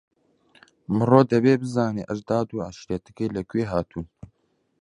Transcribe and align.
مرۆ 0.97 1.21
دەبێ 1.31 1.53
بزانێ 1.61 2.03
ئەژداد 2.09 2.47
و 2.51 2.63
عەشیرەتەکەی 2.67 3.33
لەکوێ 3.37 3.63
هاتوون. 3.71 4.07